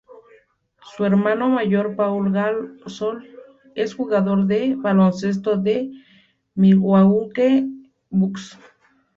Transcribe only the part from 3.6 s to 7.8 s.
es jugador de baloncesto de Milwaukee